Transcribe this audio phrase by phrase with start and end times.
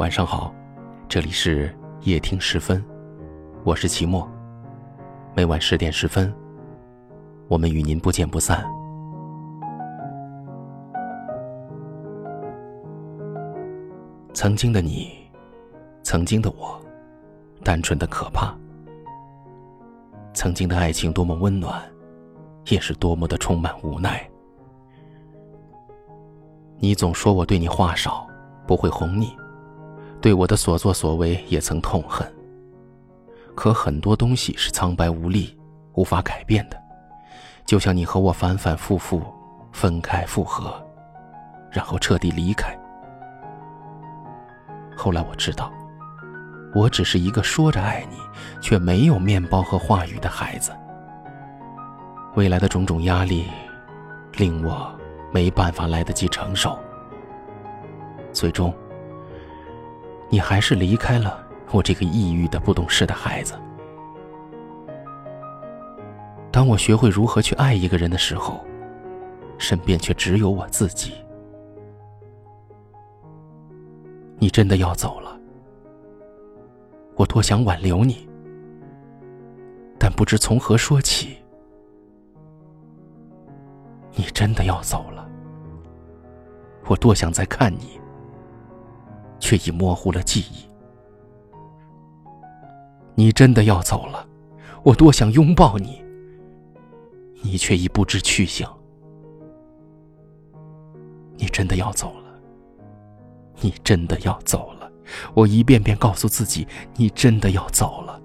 [0.00, 0.50] 晚上好，
[1.10, 2.82] 这里是夜听时分，
[3.64, 4.26] 我是齐墨。
[5.36, 6.32] 每晚十点十分，
[7.48, 8.64] 我们与您不见不散。
[14.32, 15.12] 曾经的你，
[16.02, 16.80] 曾经的我，
[17.62, 18.56] 单纯的可怕。
[20.32, 21.78] 曾经的爱情多么温暖，
[22.70, 24.26] 也是多么的充满无奈。
[26.78, 28.26] 你总说我对你话少，
[28.66, 29.36] 不会哄你。
[30.20, 32.30] 对我的所作所为也曾痛恨，
[33.54, 35.58] 可很多东西是苍白无力、
[35.94, 36.80] 无法改变的，
[37.64, 39.22] 就像你和我反反复复
[39.72, 40.74] 分开复合，
[41.70, 42.78] 然后彻底离开。
[44.94, 45.72] 后来我知道，
[46.74, 48.18] 我只是一个说着爱你，
[48.60, 50.70] 却没有面包和话语的孩子。
[52.34, 53.46] 未来的种种压力，
[54.34, 54.92] 令我
[55.32, 56.78] 没办法来得及承受，
[58.32, 58.72] 最终。
[60.30, 63.54] 你还是离开了我这个抑郁的不懂事的孩子。
[66.52, 68.64] 当我学会如何去爱一个人的时候，
[69.58, 71.12] 身边却只有我自己。
[74.38, 75.38] 你真的要走了，
[77.16, 78.28] 我多想挽留你，
[79.98, 81.36] 但不知从何说起。
[84.12, 85.28] 你真的要走了，
[86.86, 88.00] 我多想再看你。
[89.50, 90.64] 却已模糊了记忆。
[93.16, 94.24] 你真的要走了，
[94.84, 96.00] 我多想拥抱你，
[97.42, 98.72] 你却已不知去向。
[101.36, 102.30] 你真的要走了，
[103.60, 104.88] 你真的要走了，
[105.34, 106.64] 我一遍遍告诉自己，
[106.94, 108.22] 你真的要走了。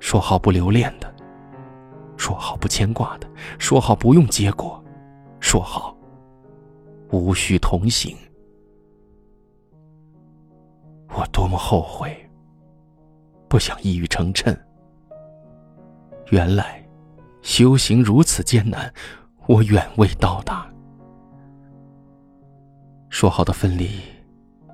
[0.00, 1.14] 说好不留恋的，
[2.16, 4.82] 说好不牵挂的，说好不用结果，
[5.38, 5.94] 说好
[7.10, 8.16] 无需同行。
[11.18, 12.14] 我多么后悔，
[13.48, 14.54] 不想一语成谶。
[16.30, 16.86] 原来，
[17.40, 18.92] 修行如此艰难，
[19.46, 20.70] 我远未到达。
[23.08, 23.98] 说好的分离，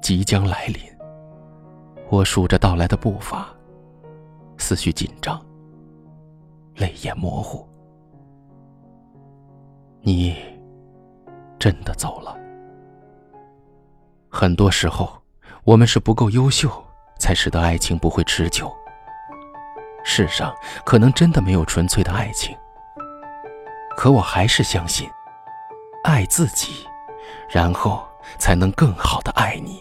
[0.01, 0.81] 即将来临。
[2.11, 3.47] 我数着到来的步伐，
[4.59, 5.41] 思绪紧张，
[6.75, 7.65] 泪眼模糊。
[10.01, 10.37] 你
[11.57, 12.37] 真的走了。
[14.29, 15.22] 很多时候。
[15.65, 16.85] 我们是不够优秀，
[17.19, 18.75] 才使得爱情不会持久。
[20.03, 20.53] 世上
[20.85, 22.57] 可能真的没有纯粹的爱情，
[23.97, 25.09] 可我还是相信，
[26.03, 26.85] 爱自己，
[27.49, 28.05] 然后
[28.39, 29.81] 才能更好的爱你。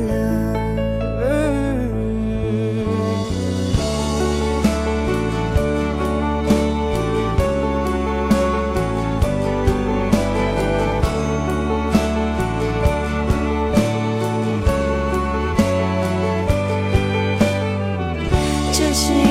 [18.93, 19.30] 是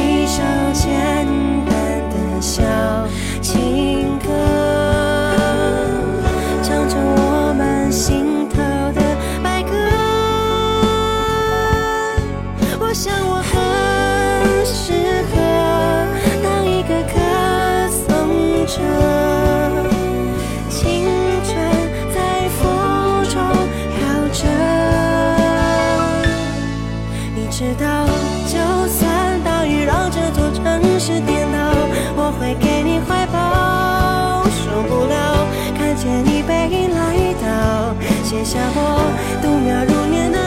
[39.43, 40.40] 度秒如年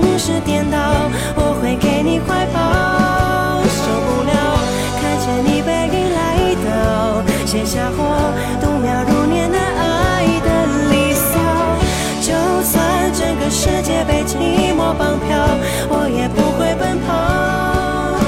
[0.00, 0.78] 城市颠倒，
[1.36, 3.62] 我会给你怀抱。
[3.66, 4.32] 受不了
[5.00, 6.18] 看见你背影来
[6.66, 8.00] 到，写下我
[8.60, 10.48] 度秒如年的爱的
[10.90, 11.30] 离骚。
[12.20, 12.74] 就算
[13.12, 15.30] 整个世界被寂寞绑票，
[15.88, 17.10] 我也不会奔跑。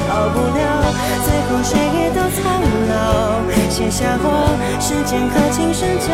[0.08, 0.90] 逃不了，
[1.22, 6.06] 最后谁也都苍老，写下我时间和琴声交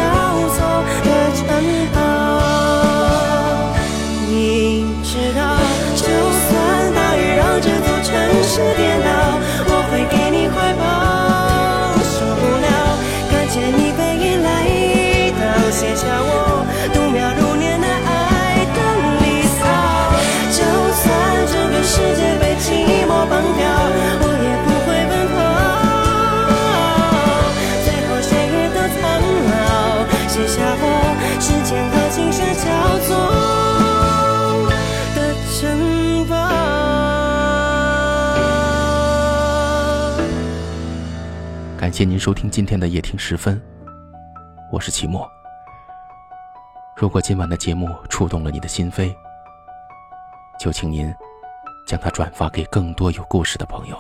[0.53, 1.41] 错的城
[1.95, 2.02] 堡。
[41.93, 43.61] 感谢您收听今天的夜听时分，
[44.73, 45.31] 我是齐墨。
[46.97, 49.15] 如果今晚的节目触动了你的心扉，
[50.59, 51.15] 就请您
[51.87, 53.99] 将它转发给更多有故事的朋友。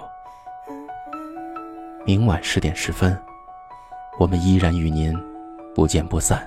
[2.06, 3.14] 明晚十点十分，
[4.18, 5.14] 我们依然与您
[5.74, 6.46] 不见不散。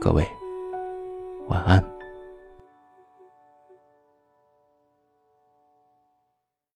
[0.00, 0.26] 各位。
[1.46, 1.80] 晚安